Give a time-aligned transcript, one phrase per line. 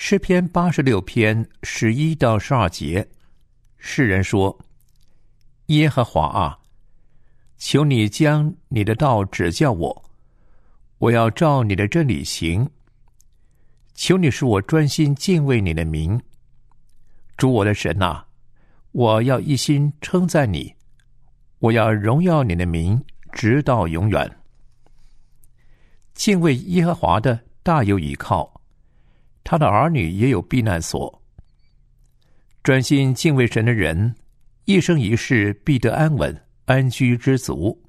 [0.00, 3.06] 诗篇八十六篇十一到十二节，
[3.78, 4.56] 诗人说
[5.66, 6.56] ：“耶和华啊，
[7.58, 10.04] 求你将你的道指教我，
[10.98, 12.70] 我要照你的真理行。
[13.92, 16.18] 求你使我专心敬畏你的名，
[17.36, 18.22] 主我的神呐，
[18.92, 20.72] 我要一心称赞你。”
[21.58, 24.38] 我要荣耀你的名，直到永远。
[26.14, 28.57] 敬畏耶和华的大有倚靠，
[29.50, 31.22] 他的儿女也有避难所。
[32.62, 34.14] 专心敬畏神的人，
[34.66, 37.82] 一生一世必得安稳，安居知足，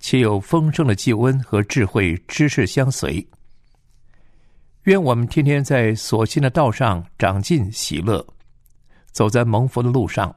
[0.00, 3.28] 且有丰盛的祭恩和智慧知识相随。
[4.84, 8.26] 愿我们天天在所信的道上长进喜乐，
[9.12, 10.34] 走在蒙福的路上。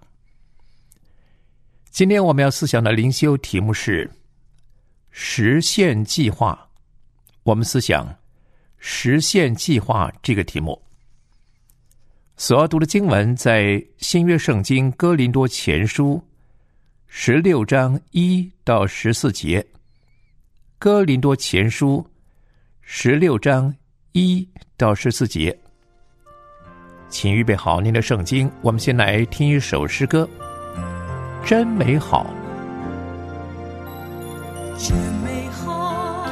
[1.89, 4.11] 今天我们要思想的灵修题目是
[5.09, 6.67] 实现计划。
[7.43, 8.13] 我们思想
[8.77, 10.81] 实现计划这个题目。
[12.35, 16.23] 所要读的经文在新约圣经哥林多前书
[17.07, 19.65] 十六章一到十四节。
[20.77, 22.05] 哥林多前书
[22.81, 23.73] 十六章
[24.11, 25.57] 一到十四节，
[27.09, 28.49] 请预备好您的圣经。
[28.61, 30.29] 我们先来听一首诗歌。
[31.43, 32.31] 真美好。
[34.77, 36.27] 真美好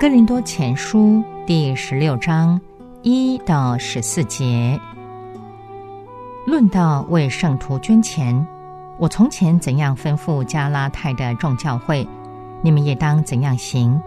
[0.00, 2.58] 哥林多前书第十六章
[3.02, 4.80] 一到十四节，
[6.46, 8.46] 论到为圣徒捐钱，
[8.98, 12.08] 我从前怎样吩咐加拉太的众教会，
[12.62, 14.00] 你们也当怎样行。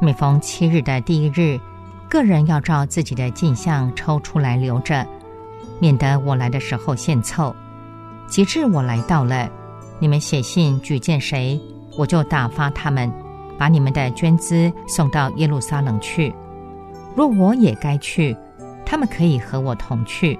[0.00, 1.60] 每逢七日的第一日，
[2.08, 5.06] 个人要照自己的镜像抽出来留着，
[5.80, 7.54] 免得我来的时候献凑。
[8.26, 9.50] 及至我来到了，
[9.98, 11.60] 你们写信举荐谁，
[11.98, 13.12] 我就打发他们。
[13.60, 16.34] 把你们的捐资送到耶路撒冷去。
[17.14, 18.34] 若我也该去，
[18.86, 20.38] 他们可以和我同去。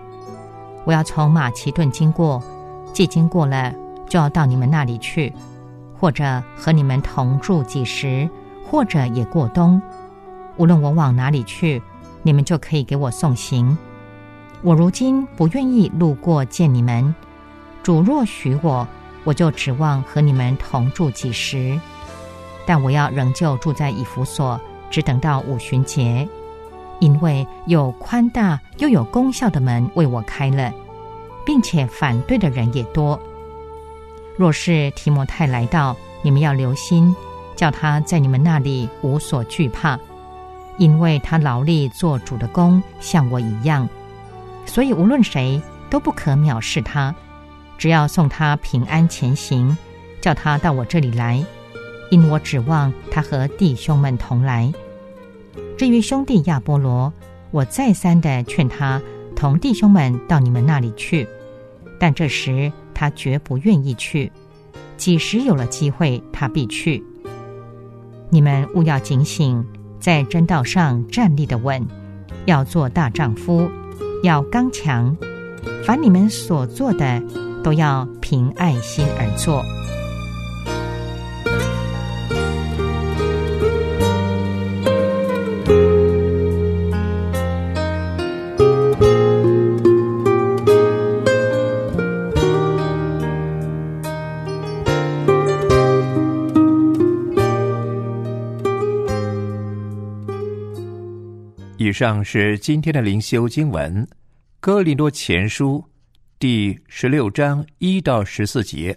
[0.87, 2.43] 我要从马其顿经过，
[2.95, 3.75] 既经过了，
[4.09, 5.31] 就要到你们那里去，
[5.95, 8.27] 或者和你们同住几时，
[8.67, 9.83] 或者也过冬。
[10.57, 11.83] 无论我往哪里去，
[12.23, 13.77] 你们就可以给我送行。
[14.63, 17.15] 我如今不愿意路过见你们，
[17.83, 18.89] 主若许我，
[19.25, 21.79] 我就指望和你们同住几时。
[22.71, 24.61] 但我要仍旧住在以弗所，
[24.93, 26.29] 只等到五旬节，
[27.01, 30.73] 因为有宽大又有功效的门为我开了，
[31.45, 33.19] 并且反对的人也多。
[34.37, 37.13] 若是提摩太来到，你们要留心，
[37.57, 39.99] 叫他在你们那里无所惧怕，
[40.79, 43.89] 因为他劳力做主的工，像我一样。
[44.65, 47.13] 所以无论谁都不可藐视他，
[47.77, 49.77] 只要送他平安前行，
[50.21, 51.45] 叫他到我这里来，
[52.11, 54.73] 因我指望他和弟兄们同来。
[55.79, 57.13] 至于兄弟亚波罗，
[57.51, 59.01] 我再三的劝他
[59.35, 61.27] 同弟兄们到你们那里去，
[61.99, 64.31] 但这时他绝不愿意去。
[64.97, 67.03] 几时有了机会，他必去。
[68.29, 69.65] 你们务要警醒，
[69.99, 71.87] 在真道上站立的稳，
[72.45, 73.71] 要做大丈夫，
[74.23, 75.17] 要刚强。
[75.85, 77.23] 凡你们所做的，
[77.65, 79.65] 都要凭爱心而做。
[101.91, 104.07] 以上是今天的灵修经文，
[104.61, 105.85] 《哥林多前书》
[106.39, 108.97] 第十六章一到十四节。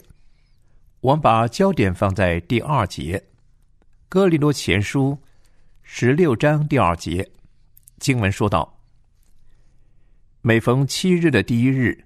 [1.01, 3.17] 我们把焦点放在第二节，
[4.07, 5.17] 《哥林多前书》
[5.81, 7.27] 十六章第二节
[7.97, 8.77] 经文说道
[10.43, 12.05] ：“每逢七日的第一日，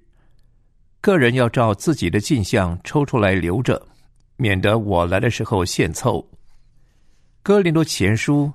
[1.02, 3.86] 个人要照自己的镜像抽出来留着，
[4.38, 6.20] 免得我来的时候献凑。”
[7.44, 8.46] 《哥林多前书》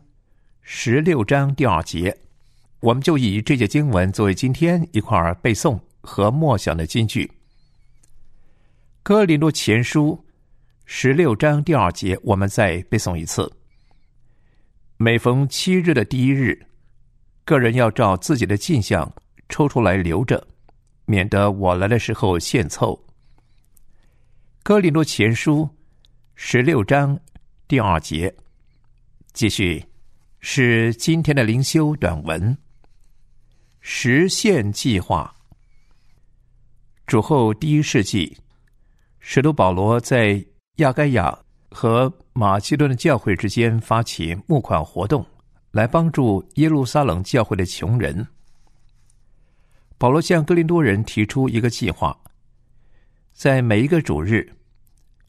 [0.63, 2.17] 十六章第二节。
[2.81, 7.31] 我们就以这节经文作为今天一块儿背诵和默想的金句。
[9.03, 10.25] 哥林多前书
[10.85, 13.53] 十六章第二节，我们再背诵一次。
[14.97, 16.67] 每逢七日的第一日，
[17.45, 19.13] 个人要照自己的进项
[19.49, 20.47] 抽出来留着，
[21.05, 22.99] 免得我来的时候献凑。
[24.63, 25.69] 哥林多前书
[26.37, 27.19] 十六章
[27.67, 28.33] 第二节，
[29.33, 29.85] 继续
[30.45, 32.59] 是今天的灵修短文。
[33.81, 35.33] 实现计划。
[37.07, 38.37] 主后第一世纪，
[39.21, 40.45] 使徒保罗在
[40.77, 41.39] 亚该亚
[41.71, 45.25] 和马其顿的教会之间发起募款活动，
[45.71, 48.27] 来帮助耶路撒冷教会的穷人。
[49.97, 52.19] 保罗向哥林多人提出一个计划，
[53.33, 54.53] 在每一个主日，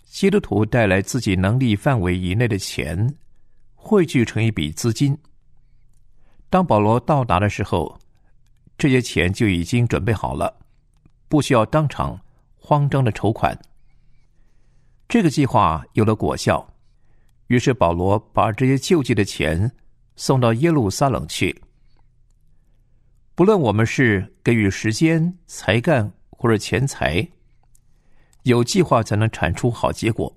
[0.05, 3.15] 基督徒带来自己能力范围以内的钱，
[3.83, 5.17] 汇聚成一笔资金。
[6.49, 7.99] 当保罗到达的时候。
[8.75, 10.59] 这些钱就已经准备好了，
[11.29, 12.19] 不需要当场
[12.55, 13.57] 慌张的筹款。
[15.07, 16.75] 这个计划有了果效，
[17.47, 19.71] 于是保罗把这些救济的钱
[20.15, 21.61] 送到耶路撒冷去。
[23.35, 27.29] 不论我们是给予时间、才干或者钱财，
[28.41, 30.35] 有计划才能产出好结果。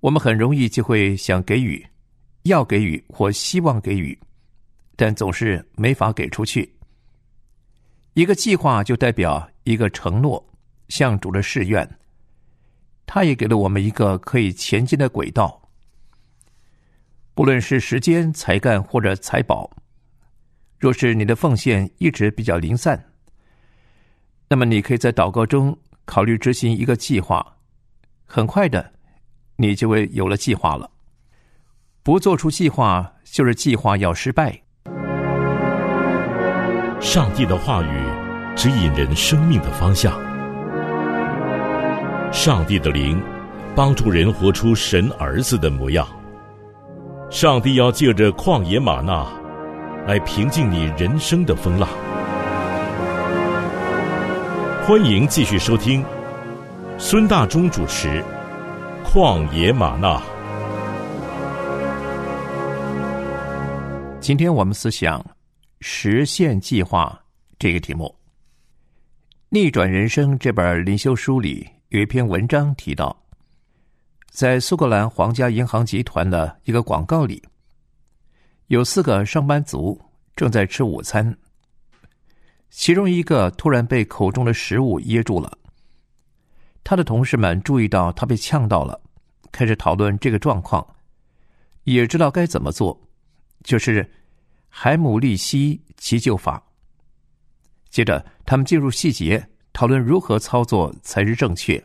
[0.00, 1.88] 我们很容易就会想给予、
[2.42, 4.18] 要给予或希望给予，
[4.96, 6.74] 但总是没法给出去。
[8.14, 10.44] 一个计划就代表一个承诺，
[10.88, 11.88] 向主的誓愿。
[13.06, 15.60] 他也给了我们一个可以前进的轨道。
[17.34, 19.70] 不论是时间、才干或者财宝，
[20.78, 23.02] 若是你的奉献一直比较零散，
[24.48, 27.44] 那么你可以在祷告中考虑执行一个计划。
[28.26, 28.92] 很快的，
[29.56, 30.90] 你就会有了计划了。
[32.02, 34.58] 不做出计划，就是计划要失败。
[36.98, 38.04] 上帝的话语
[38.56, 40.18] 指引人生命的方向，
[42.32, 43.22] 上帝的灵
[43.76, 46.08] 帮助人活出神儿子的模样。
[47.28, 49.26] 上帝要借着旷野玛纳
[50.06, 51.86] 来平静你人生的风浪。
[54.86, 56.02] 欢迎继续收听
[56.96, 58.24] 孙大中主持
[59.06, 60.16] 《旷野玛纳》。
[64.30, 65.20] 今天我们思想。
[65.80, 67.20] 实现计划
[67.58, 68.04] 这个题目，
[69.48, 73.24] 《逆转人生》这本灵修书里有一篇文章提到，
[74.30, 77.42] 在苏格兰皇家银行集团的一个广告里，
[78.68, 80.00] 有四个上班族
[80.36, 81.36] 正在吃午餐，
[82.68, 85.58] 其中一个突然被口中的食物噎住了，
[86.84, 89.00] 他的同事们注意到他被呛到了，
[89.50, 90.86] 开始讨论这个状况，
[91.82, 92.96] 也知道该怎么做，
[93.64, 94.08] 就是。
[94.70, 96.62] 海姆利希急救法。
[97.90, 101.82] 接着，他们进入细节，讨论如何操作才是正确。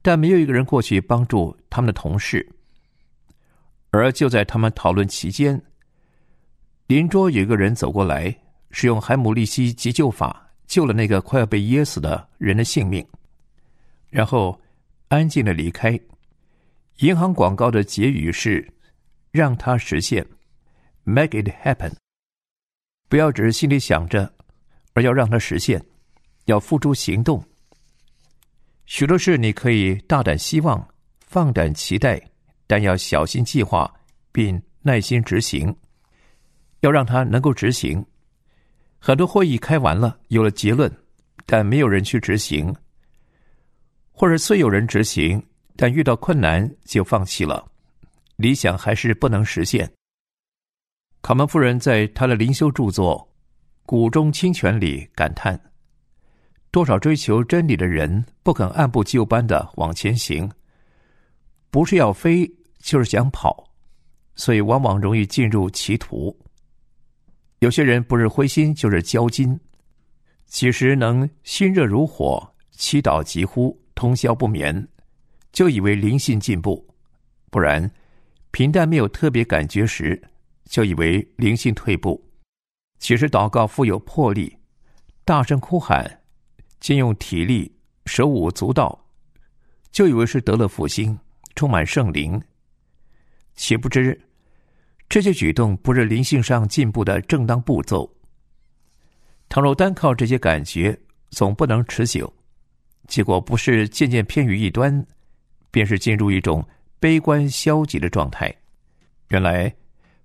[0.00, 2.48] 但没有一个人过去帮助他们的同事。
[3.90, 5.60] 而就在他们讨论期间，
[6.86, 8.34] 邻桌有一个人走过来，
[8.70, 13.04] 使用海姆利希急救法救了那个快要被噎死的人的性命，
[14.10, 14.60] 然后
[15.08, 15.98] 安静的离开。
[16.98, 18.64] 银行广告的结语是
[19.32, 20.24] “让它实现
[21.04, 21.92] ”，make it happen。
[23.08, 24.32] 不要只是心里想着，
[24.94, 25.84] 而要让它实现，
[26.46, 27.42] 要付诸行动。
[28.86, 30.86] 许多事你可以大胆希望，
[31.26, 32.20] 放胆期待，
[32.66, 33.92] 但要小心计划，
[34.32, 35.74] 并耐心执行。
[36.80, 38.04] 要让它能够执行。
[38.98, 40.90] 很多会议开完了，有了结论，
[41.46, 42.74] 但没有人去执行，
[44.12, 45.42] 或者虽有人执行。
[45.76, 47.68] 但遇到困难就放弃了，
[48.36, 49.92] 理想还是不能实现。
[51.24, 53.18] 卡门夫人在她的灵修著作
[53.86, 55.58] 《谷中清泉》里感叹：
[56.70, 60.50] 多少追求真理的人不肯按部就班的往前行，
[61.70, 62.46] 不是要飞，
[62.78, 63.66] 就是想跑，
[64.36, 66.38] 所以往往容易进入歧途。
[67.60, 69.58] 有些人不是灰心，就是焦金，
[70.44, 74.86] 其实能心热如火，祈祷疾呼，通宵不眠。
[75.52, 76.86] 就以为灵性进步，
[77.50, 77.90] 不然
[78.50, 80.22] 平淡没有特别感觉时，
[80.64, 82.22] 就以为灵性退步。
[82.98, 84.56] 其实祷告富有魄力，
[85.24, 86.22] 大声哭喊，
[86.80, 87.74] 兼用体力，
[88.06, 89.06] 手舞足蹈，
[89.90, 91.18] 就以为是得了复兴，
[91.54, 92.40] 充满圣灵。
[93.54, 94.20] 岂不知
[95.08, 98.10] 这些举动不是灵性上进步的正当步骤。
[99.48, 100.98] 倘若单靠这些感觉，
[101.30, 102.32] 总不能持久，
[103.06, 105.06] 结果不是渐渐偏于一端。
[105.70, 106.64] 便是进入一种
[107.00, 108.54] 悲观消极的状态。
[109.30, 109.74] 原来，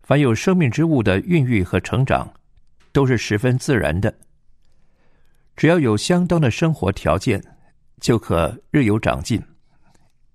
[0.10, 2.28] 凡有生命之物的孕育和成长，
[2.92, 4.12] 都是十分自然的。
[5.56, 7.40] 只要有相当的生活条件，
[8.02, 9.40] 就可日有长进。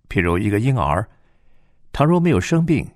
[0.08, 1.04] 譬如一个婴儿，
[1.92, 2.88] 倘若没有生病，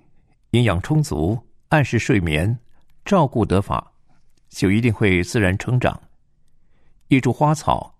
[0.51, 2.57] 营养充足，按时睡眠，
[3.03, 3.91] 照顾得法，
[4.47, 6.01] 就一定会自然成长。
[7.09, 7.93] 一株花草，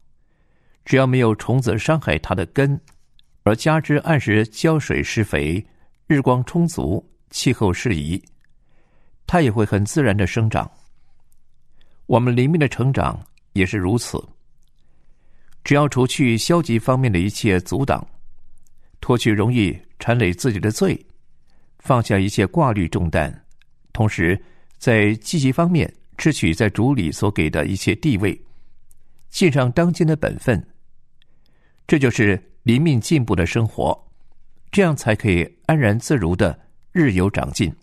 [0.85, 2.79] 只要没有虫子伤害它的根。
[3.43, 5.67] 而加之按时浇水施肥，
[6.07, 8.23] 日光充足，气候适宜，
[9.31, 10.67] 它也会很自然的生长。
[12.07, 14.19] 我们灵命的成长也是如此。
[15.63, 18.03] 只要除去消极方面的一切阻挡，
[18.99, 20.99] 脱去容易缠累自己的罪，
[21.77, 23.31] 放下一切挂虑重担，
[23.93, 24.41] 同时
[24.79, 28.35] 在积极方面支取在主里所给的一切地位，
[29.29, 30.67] 尽上当今的本分，
[31.85, 32.41] 这就是。
[32.63, 33.97] 灵命进步的生活，
[34.69, 36.59] 这样才可以安然自如的
[36.91, 37.73] 日有长进。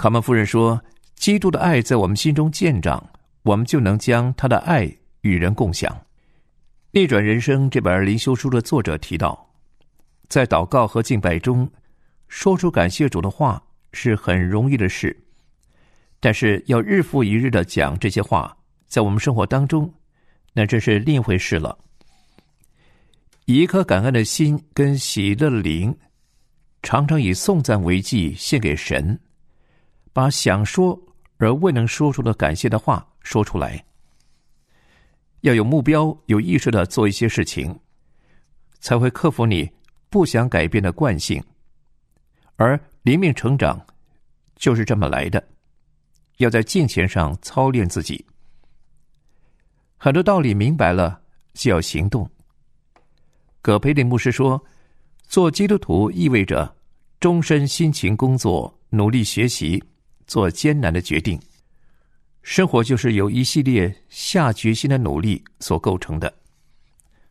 [0.00, 0.82] 卡门夫人说
[1.14, 3.06] ：“基督的爱在我们心中见长，
[3.42, 4.90] 我们就能将他的爱
[5.20, 5.92] 与人共享。”
[6.92, 9.52] 《逆转人生》这本灵修书的作者提到，
[10.26, 11.70] 在祷告和敬拜中，
[12.28, 15.14] 说出感谢主的话是很容易的事，
[16.18, 19.92] 但是要日复一日的讲这些话，在我们生活当中，
[20.54, 21.78] 那这是另一回事了。
[23.44, 25.94] 以一颗感恩的心跟喜乐的灵，
[26.82, 29.20] 常常以颂赞为祭献给神，
[30.12, 31.00] 把想说
[31.38, 33.84] 而未能说出的感谢的话说出来。
[35.40, 37.78] 要有目标、有意识的做一些事情，
[38.80, 39.70] 才会克服你
[40.08, 41.42] 不想改变的惯性。
[42.56, 43.80] 而灵命成长
[44.56, 45.42] 就是这么来的。
[46.36, 48.24] 要在金钱上操练自己，
[49.98, 51.20] 很多道理明白了，
[51.52, 52.30] 就要行动。
[53.60, 54.62] 葛培林牧师说
[55.28, 56.74] ：“做基督徒意味着
[57.18, 59.82] 终身辛勤工作、努力学习、
[60.30, 61.36] 做艰难的决定。
[62.42, 66.32] 生活就是由一系列下决心的努力所构成的。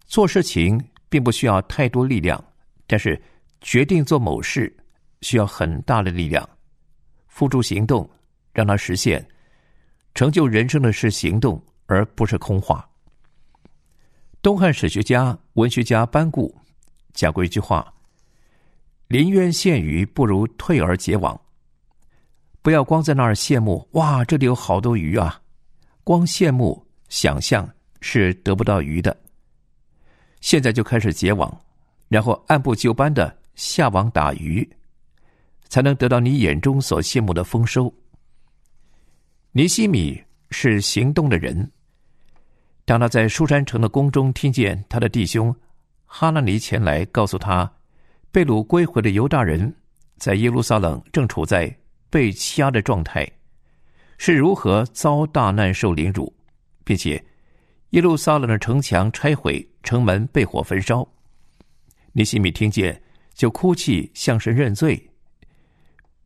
[0.05, 0.77] 做事情
[1.07, 2.43] 并不需要太多力量，
[2.85, 3.19] 但是
[3.61, 4.75] 决定做某事
[5.21, 6.47] 需要很大的力量。
[7.29, 8.07] 付诸行动，
[8.51, 9.25] 让它实现。
[10.13, 12.85] 成就人生的是行动，而不是空话。”
[14.43, 16.53] 东汉史学家、文学家班固
[17.13, 17.93] 讲过一句话
[19.07, 21.39] ：“临渊羡鱼，不如退而结网。”
[22.61, 25.41] 不要光在那儿羡慕，哇，这里有好多鱼啊！
[26.03, 27.67] 光羡慕、想象
[28.01, 29.15] 是得不到鱼的。
[30.41, 31.55] 现在就开始结网，
[32.07, 34.67] 然后按部就班的下网打鱼，
[35.69, 37.93] 才能得到你眼中所羡慕的丰收。
[39.51, 41.69] 尼西米是行动的人。
[42.85, 45.55] 当他在书山城的宫中听见他的弟兄
[46.05, 47.71] 哈拉尼前来告诉他，
[48.31, 49.73] 被掳归回的犹大人
[50.17, 51.73] 在耶路撒冷正处在
[52.09, 53.29] 被欺压的状态，
[54.17, 56.33] 是如何遭大难受凌辱，
[56.83, 57.23] 并且
[57.91, 61.07] 耶路撒冷的城墙拆毁，城门被火焚烧，
[62.13, 63.01] 尼西米听见
[63.33, 65.09] 就哭泣向神认罪，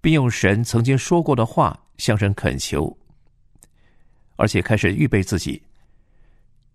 [0.02, 2.98] 并用神曾经说过的话向神恳求，
[4.36, 5.62] 而且开始预备自己。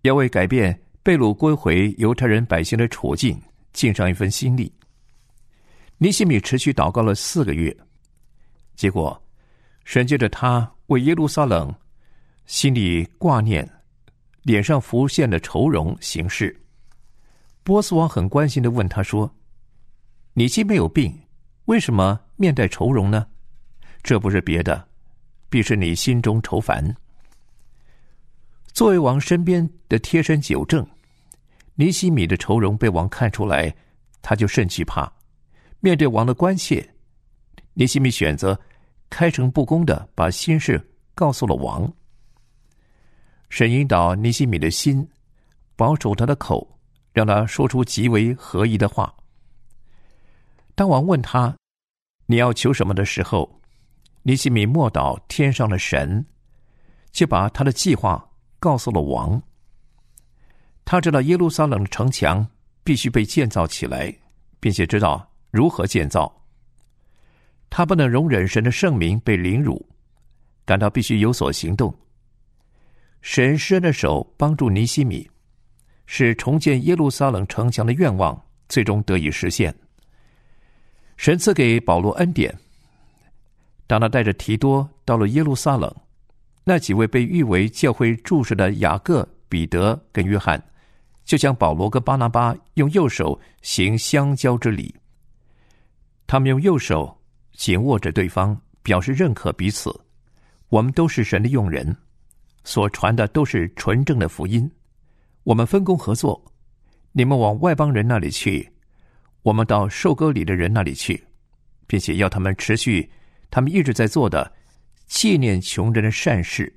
[0.03, 3.37] 要为改变被掳归回犹太人百姓的处境
[3.73, 4.71] 尽上一份心力。
[5.97, 7.75] 尼西米持续祷告了四个月，
[8.79, 9.21] 结果
[9.83, 11.75] 神借着他为耶路撒冷
[12.45, 13.69] 心里挂念、
[14.43, 16.57] 脸上浮现的愁容行事。
[17.61, 19.29] 波斯王很关心的问他说
[20.31, 21.13] ：“你既没有病，
[21.65, 23.27] 为什么面带愁容呢？
[24.01, 24.87] 这不是别的，
[25.49, 26.95] 必是你心中愁烦。”
[28.71, 30.87] 作为王身边的贴身酒正，
[31.75, 33.75] 尼西米的愁容被王看出来，
[34.21, 35.11] 他就甚惧怕。
[35.81, 36.89] 面对王的关切，
[37.73, 38.57] 尼西米选择
[39.09, 40.79] 开诚布公的把心事
[41.15, 41.91] 告诉了王。
[43.49, 45.07] 神引导尼西米的心，
[45.75, 46.79] 保守他的口，
[47.11, 49.13] 让他说出极为合宜的话。
[50.75, 51.55] 当王问他
[52.27, 53.59] 你要求什么的时候，
[54.23, 56.25] 尼西米默祷天上的神，
[57.11, 59.41] 就把他的计划告诉了王。
[60.85, 62.47] 他知道耶路撒冷城墙
[62.83, 64.15] 必须被建造起来，
[64.59, 65.25] 并且知道。
[65.51, 66.38] 如何建造？
[67.69, 69.85] 他不能容忍神的圣名被凌辱，
[70.65, 71.93] 感到必须有所行动。
[73.21, 75.29] 神施恩的手帮助尼西米，
[76.05, 79.75] 使重建耶路撒冷城墙的愿望最终得以实现。
[81.17, 82.57] 神赐给保罗恩典，
[83.87, 85.93] 当他带着提多到了耶路撒冷，
[86.63, 90.63] 那几位被誉为教会柱石的雅各、彼得跟约翰，
[91.25, 94.95] 就像保罗跟巴拿巴用右手行相交之礼。
[96.25, 97.18] 他们用右手
[97.53, 99.93] 紧握着对方，表示认可彼此。
[100.69, 101.95] 我们都是神的用人，
[102.63, 104.69] 所传的都是纯正的福音。
[105.43, 106.41] 我们分工合作，
[107.11, 108.71] 你们往外邦人那里去，
[109.41, 111.21] 我们到受割礼的人那里去，
[111.87, 113.09] 并且要他们持续
[113.49, 114.51] 他们一直在做的
[115.07, 116.71] 纪念穷人的善事，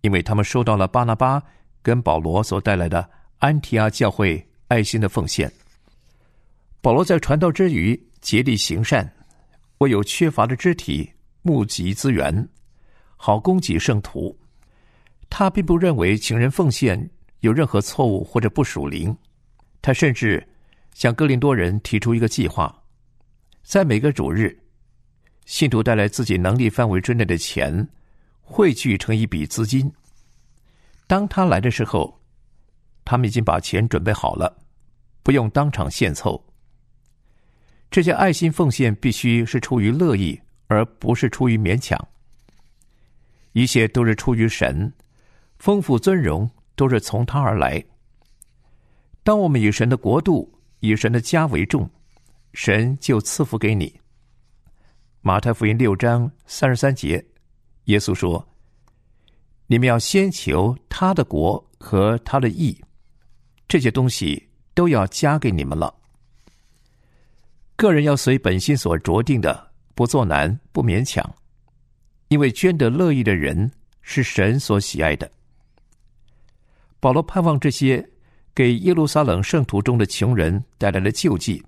[0.00, 1.42] 因为他们收到了巴拿巴
[1.82, 3.08] 跟保罗所带来的
[3.38, 5.52] 安提阿教会爱心的奉献。
[6.80, 8.00] 保罗在传道之余。
[8.22, 9.12] 竭力行善，
[9.82, 12.48] 为有缺乏的肢体募集资源，
[13.16, 14.38] 好供给圣徒。
[15.28, 19.16] 他并不认为情人奉献有任何错误或者不属灵。
[19.80, 20.46] 他甚至
[20.94, 22.72] 向哥林多人提出一个计划：
[23.64, 24.56] 在每个主日，
[25.46, 27.88] 信徒带来自己能力范围之内的钱，
[28.40, 29.92] 汇聚成一笔资金。
[31.08, 32.20] 当他来的时候，
[33.04, 34.56] 他们已经把钱准备好了，
[35.24, 36.40] 不用当场献凑。
[37.92, 42.08] 这些爱心奉献必须是出于乐意，而不是出于勉强。
[43.52, 44.90] 一切都是出于神，
[45.58, 47.84] 丰富尊荣都是从他而来。
[49.22, 50.50] 当我们以神的国度、
[50.80, 51.88] 以神的家为重，
[52.54, 53.94] 神就赐福给你。
[55.20, 57.22] 马太福音六章三十三节，
[57.84, 58.48] 耶稣说
[59.68, 62.82] ：“你们要先求他的国和他的义，
[63.68, 65.94] 这些东西都要加给你们了。”
[67.82, 71.34] 个人要随本心所着定的，不做难，不勉强，
[72.28, 73.68] 因为捐得乐意的人
[74.02, 75.28] 是神所喜爱的。
[77.00, 78.08] 保罗盼望这些
[78.54, 81.60] 给耶路撒冷圣徒中的穷人带来的救济，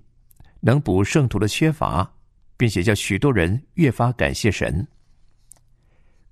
[0.61, 2.09] 能补圣徒的缺乏，
[2.55, 4.87] 并且叫许多人越发感谢神。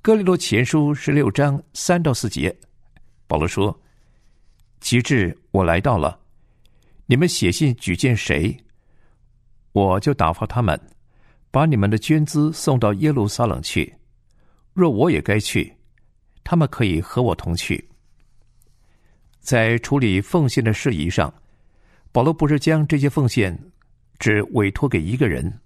[0.01, 2.55] 哥林多前书十六章三到四节，
[3.27, 3.77] 保罗说
[4.79, 6.17] ：“及至我来到了，
[7.05, 8.57] 你们写信举荐谁？”
[9.73, 10.79] 我就打发他们，
[11.51, 13.93] 把你们的捐资送到耶路撒冷去。
[14.73, 15.75] 若我也该去，
[16.43, 17.89] 他们可以和我同去。
[19.39, 21.33] 在处理奉献的事宜上，
[22.11, 23.59] 保罗不是将这些奉献
[24.19, 25.59] 只委托给一个人，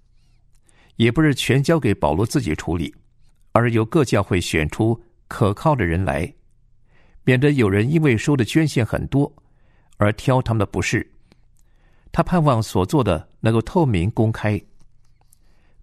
[0.96, 2.94] 也不是全交给保罗自己处理，
[3.52, 6.32] 而由各教会选出可靠的人来，
[7.24, 9.30] 免得有人因为收的捐献很多
[9.98, 11.08] 而挑他们的不是。
[12.10, 14.60] 他盼望所做的能够透明公开。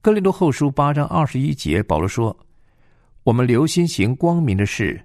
[0.01, 2.37] 哥林多后书八章二十一节，保罗说
[3.23, 5.03] ：“我们留心行光明的事，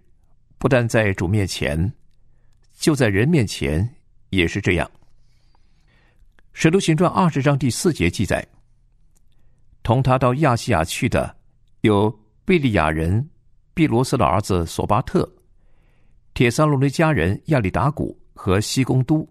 [0.59, 1.93] 不但在主面前，
[2.75, 3.97] 就在人面前
[4.29, 4.91] 也是这样。”
[6.53, 8.47] 使徒行传二十章第四节记载
[9.83, 11.35] ：“同他到亚细亚去的
[11.81, 12.11] 有
[12.45, 13.31] 贝利亚人
[13.73, 15.27] 毕罗斯的儿子索巴特、
[16.35, 19.27] 铁桑罗尼家人亚里达古和西贡都。”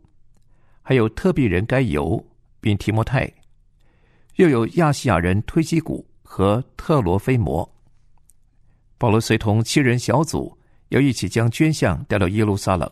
[0.90, 2.20] 还有特别人该由，
[2.60, 3.32] 并提摩太，
[4.38, 7.72] 又有亚细亚人推基古和特罗菲摩。
[8.98, 12.92] 保罗随同七人小组，要一起将捐项带到耶路撒冷。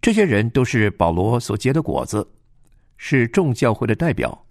[0.00, 2.24] 这些人都是保罗所结的果子，
[2.98, 4.46] 是众教会的代表，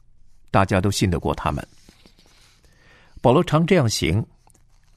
[0.52, 1.66] 大家都信得过他们。
[3.22, 4.22] 保罗常这样行。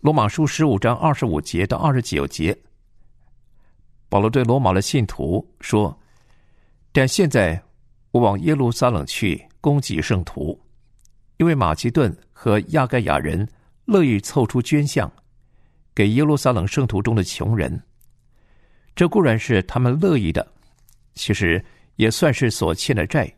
[0.00, 2.58] 罗马书十五章二十五节到二十九节，
[4.08, 5.96] 保罗对罗马的信徒说。
[6.92, 7.62] 但现在，
[8.10, 10.60] 我往耶路撒冷去，供给圣徒，
[11.36, 13.48] 因为马其顿和亚该亚人
[13.84, 15.10] 乐意凑出捐项，
[15.94, 17.80] 给耶路撒冷圣徒中的穷人。
[18.96, 20.46] 这固然是他们乐意的，
[21.14, 23.32] 其实也算是所欠的债。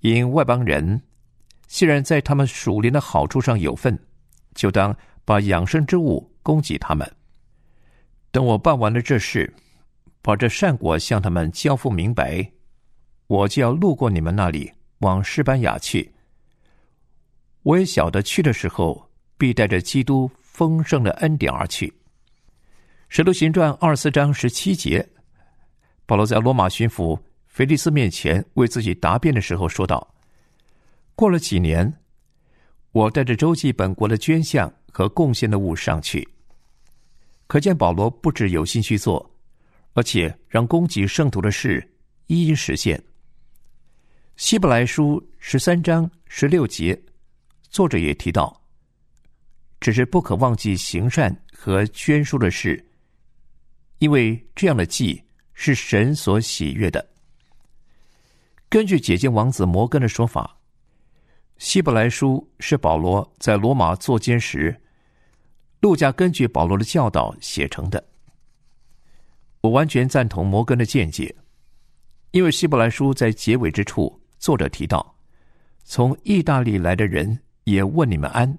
[0.00, 1.00] 因外邦人
[1.66, 3.96] 既然在他们属灵的好处上有份，
[4.54, 4.94] 就当
[5.24, 7.08] 把养生之物供给他们。
[8.32, 9.52] 等我办完了这事，
[10.28, 12.46] 把这善果向他们交付明白，
[13.28, 16.12] 我就要路过你们那里，往西班牙去。
[17.62, 21.90] 我也晓得去的时候，必带着基督丰盛的恩典而去。
[23.08, 25.08] 使徒行传二十四章十七节，
[26.04, 30.14] 保罗在罗马巡抚腓利斯面前为自己答辩的时候说道
[31.16, 31.90] ：“过了几年，
[32.92, 36.28] 我带着周记本国的捐献和贡献的物上去。”
[37.48, 39.30] 可见保罗不止有心去做，
[39.98, 41.84] 而且让供给圣徒的事
[42.28, 43.02] 一一实现。
[44.36, 46.96] 希伯来书十三章十六节，
[47.68, 48.62] 作者也提到，
[49.80, 52.88] 只是不可忘记行善和捐书的事。
[53.98, 55.20] 因为这样的祭
[55.52, 57.04] 是神所喜悦的。
[58.68, 60.56] 根据解经王子摩根的说法，
[61.58, 64.80] 《希伯来书》是保罗在罗马坐监时，
[65.80, 68.07] 路加根据保罗的教导写成的。
[69.68, 71.34] 我完全赞同摩根的见解，
[72.30, 75.14] 因为《希伯来书》在结尾之处，作者提到，
[75.84, 78.58] 从意大利来的人也问你们安，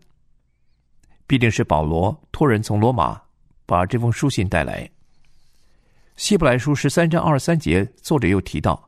[1.25, 3.19] 必定是保罗托人从罗马
[3.65, 4.87] 把这封书信带来。
[6.15, 8.87] 希伯来书十三章二十三节，作者又提到：“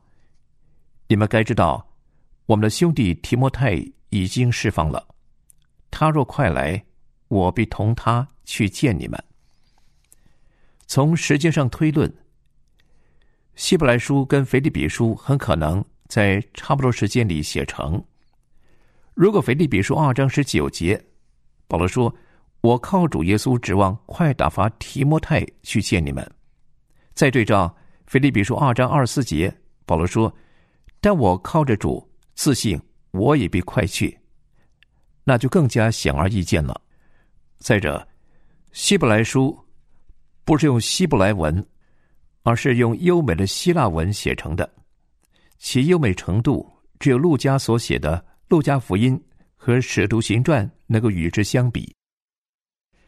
[1.08, 1.84] 你们该知道，
[2.46, 5.04] 我们的兄弟提摩太已经释放了。
[5.90, 6.84] 他若快来，
[7.26, 9.20] 我必同他去见你们。”
[10.94, 12.14] 从时间上推论，
[13.54, 18.04] 希伯来书跟腓立比书很可能在差不多时间里写成。
[19.14, 21.02] 如果腓立比书二章十九节，
[21.66, 22.14] 保罗说
[22.60, 26.30] ：“我靠主耶稣，指望快打发提摩太去见你们。”
[27.14, 27.74] 再对照
[28.12, 29.50] 《腓立比书》二章二十四节，
[29.86, 30.30] 保罗说
[31.00, 32.78] ：“但我靠着主，自信
[33.12, 34.18] 我也必快去。”
[35.24, 36.78] 那就更加显而易见了。
[37.60, 37.96] 再者，
[38.72, 39.58] 《希伯来书》
[40.44, 41.64] 不是用希伯来文，
[42.42, 44.68] 而是用优美的希腊文写成的，
[45.58, 49.18] 其优美程度只有路加所写的《路加福音》
[49.56, 51.94] 和《使徒行传》能够与之相比。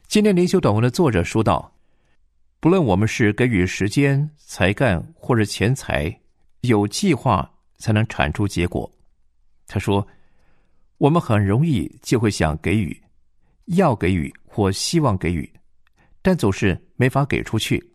[0.06, 1.70] 今天灵修短文的作者说道。
[2.60, 6.18] 不论我们是给予时间、才干或者钱财，
[6.62, 8.90] 有计划才能产出结果。
[9.66, 10.08] 他说
[10.96, 12.98] ：“我们很容易就会想给予，
[13.66, 15.52] 要给予或希望给予，
[16.24, 17.92] 但总是没法给出去。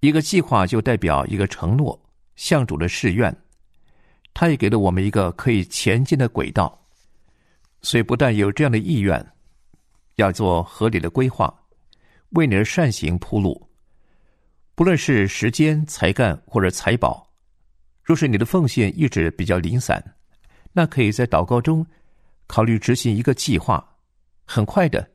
[0.00, 1.98] 一个计划就代表一个承诺，
[2.36, 3.34] 向主的誓愿，
[4.34, 6.86] 他也给了我们一个可以前进的轨道。
[7.80, 9.26] 所以，不但有这样的意愿，
[10.16, 11.52] 要做合理的规划。”
[12.36, 13.70] 为你的善行铺路，
[14.74, 17.32] 不论是时间、才干或者财宝，
[18.02, 20.02] 若是你的奉献一直比较零散，
[20.72, 21.86] 那可以在祷告中
[22.48, 23.88] 考虑执行一个计划。
[24.44, 25.08] 很快的，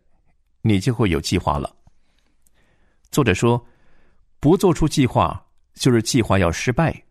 [0.61, 1.75] 你就会有计划了。
[3.11, 3.65] 作者说，
[4.39, 7.03] 不做出计划就是计划要失败。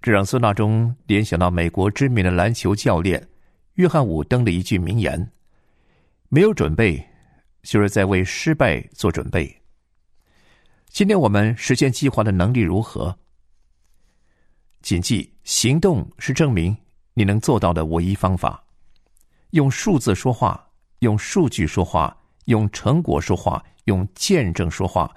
[0.00, 3.28] 这让孙大中联想到美国知名的篮球教练
[3.74, 5.32] 约翰伍登的一句名言
[6.28, 7.02] ：“没有准备。”
[7.62, 9.62] 就是在为失败做准备。
[10.88, 13.16] 今天我们实现计划的能力如何？
[14.80, 16.76] 谨记，行动是证明
[17.14, 18.60] 你能做到的唯一方法。
[19.50, 25.10] 用数字说话，用数据说话，用成果说话，用见证说话，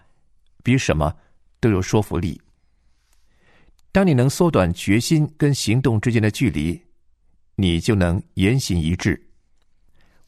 [0.63, 1.15] 比什么
[1.60, 2.41] 都有说服力。
[3.91, 6.82] 当你能缩短决心跟行动之间的距离，
[7.56, 9.30] 你就能言行一致。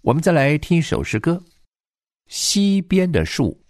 [0.02, 1.43] 我们再来听一首诗歌。
[2.28, 3.62] 西边的树，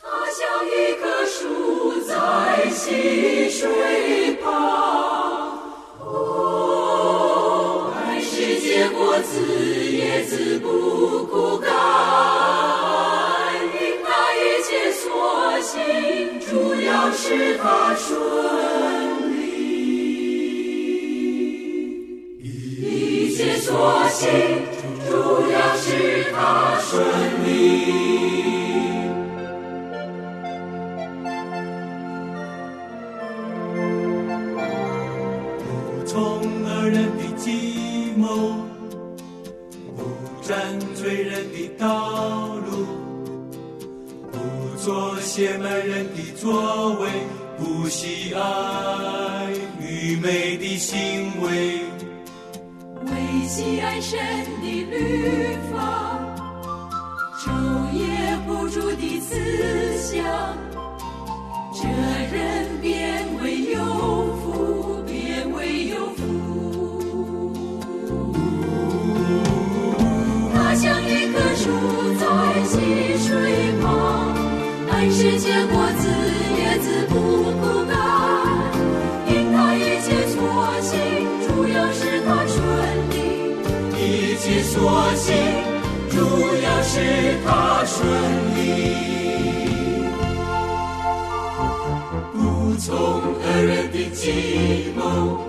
[0.00, 4.50] 它像一棵树在溪水旁。
[6.00, 9.61] 哦，爱是结果子，
[17.32, 18.10] 要是它顺
[19.30, 19.42] 利。
[22.80, 24.72] 一切所行。
[25.08, 25.18] 主
[25.50, 27.04] 要是他顺
[27.44, 27.48] 利。
[35.58, 37.71] 不从恶人的计
[45.34, 47.08] 写满人的作为，
[47.56, 51.80] 不喜爱愚昧的行为。
[53.48, 54.18] 喜爱神
[54.60, 56.20] 的律法，
[57.38, 57.50] 昼
[57.94, 59.34] 夜不住的思
[59.96, 60.22] 想，
[84.82, 85.32] 所行，
[86.10, 86.16] 主
[86.60, 86.98] 要是
[87.46, 88.04] 他顺
[88.56, 88.58] 利。
[92.32, 95.46] 不从恶人的计谋，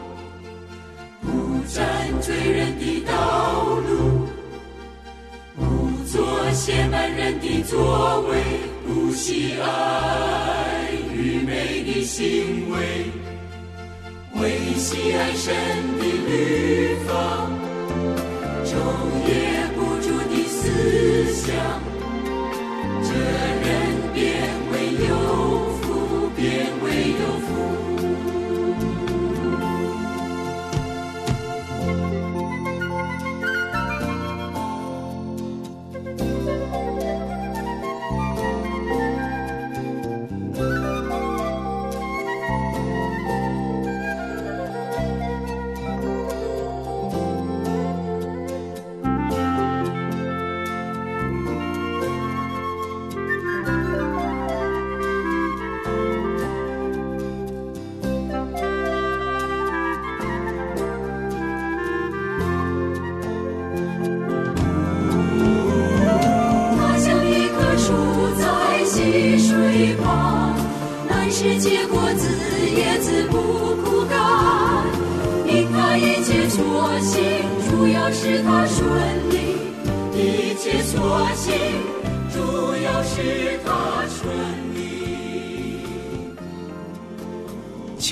[1.19, 1.27] 不
[1.67, 1.81] 占
[2.21, 4.27] 罪人的道路。
[5.55, 5.61] 不
[6.05, 8.37] 做亵慢人的作为，
[8.85, 12.77] 不喜爱愚昧的行为，
[14.35, 15.55] 唯喜爱神
[15.97, 17.49] 的律法，
[21.43, 21.92] 思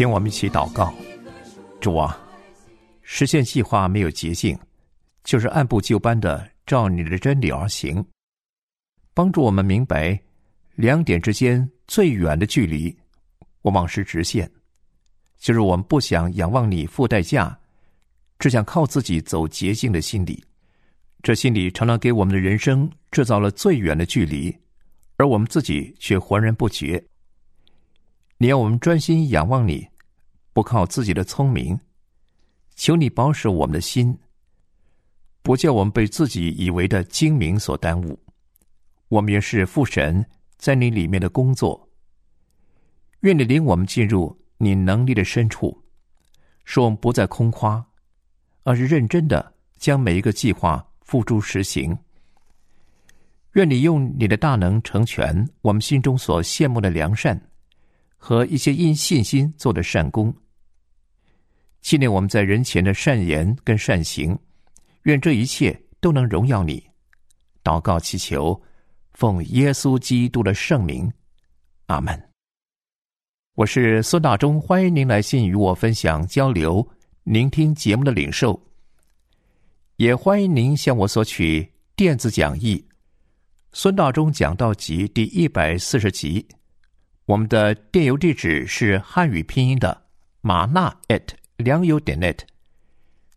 [0.01, 0.91] 请我们一起祷告，
[1.79, 2.19] 主啊，
[3.03, 4.57] 实现计划没有捷径，
[5.23, 8.03] 就是按部就班的照你的真理而行。
[9.13, 10.19] 帮助我们明白
[10.73, 12.97] 两点之间最远的距离，
[13.61, 14.51] 往往是直线，
[15.37, 17.55] 就是我们不想仰望你付代价，
[18.39, 20.43] 只想靠自己走捷径的心理。
[21.21, 24.51] 这心理常常给我们的人生制造了最远的距离，
[25.17, 27.05] 而我们自己却浑然不觉。
[28.39, 29.87] 你要我们专心仰望你，
[30.53, 31.79] 不靠自己的聪明。
[32.75, 34.17] 求你保守我们的心，
[35.41, 38.17] 不叫我们被自己以为的精明所耽误。
[39.09, 40.25] 我们也是父神
[40.57, 41.89] 在你里面的工作。
[43.19, 45.83] 愿你领我们进入你能力的深处，
[46.63, 47.85] 使我们不再空夸，
[48.63, 51.95] 而是认真的将每一个计划付诸实行。
[53.53, 57.50] 愿你用你的大能成全我们心中所羡慕的良善。
[58.23, 60.31] 和一些因信心做的善功，
[61.81, 64.38] 纪念我们在人前的善言跟善行，
[65.03, 66.81] 愿这一切都能荣耀你。
[67.63, 68.62] 祷告祈求，
[69.13, 71.12] 奉耶稣基督的圣名，
[71.88, 72.29] 阿门。
[73.55, 76.88] 我是孙大中，欢迎您来信与我分享交流，
[77.23, 78.62] 聆听节目的领受，
[79.95, 82.77] 也欢迎您向我索取电子讲义
[83.73, 86.47] 《孙大中讲道集》第一百四十集。
[87.32, 90.02] 我们的电邮地址是汉语拼音的
[90.41, 91.22] 马纳 at
[91.56, 92.39] 良友点 net，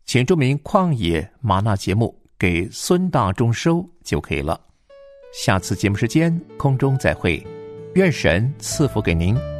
[0.05, 4.61] 请注明“旷野马纳”节目给孙大中收就可以了。
[5.33, 7.47] 下次节目时间空中再会，
[7.95, 9.54] 愿神赐福给您。